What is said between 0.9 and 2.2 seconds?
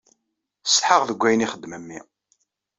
deg ayen ixeddem mmi.